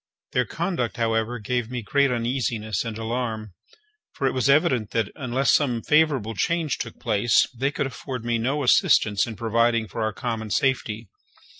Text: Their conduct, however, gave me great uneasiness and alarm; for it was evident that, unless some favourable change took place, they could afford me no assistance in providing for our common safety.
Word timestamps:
Their 0.31 0.45
conduct, 0.45 0.97
however, 0.97 1.37
gave 1.37 1.69
me 1.69 1.83
great 1.83 2.09
uneasiness 2.09 2.83
and 2.83 2.97
alarm; 2.97 3.53
for 4.13 4.25
it 4.25 4.31
was 4.31 4.49
evident 4.49 4.89
that, 4.93 5.11
unless 5.13 5.53
some 5.53 5.83
favourable 5.83 6.33
change 6.33 6.79
took 6.79 6.99
place, 6.99 7.45
they 7.55 7.69
could 7.69 7.85
afford 7.85 8.25
me 8.25 8.39
no 8.39 8.63
assistance 8.63 9.27
in 9.27 9.35
providing 9.35 9.87
for 9.87 10.01
our 10.01 10.11
common 10.11 10.49
safety. 10.49 11.07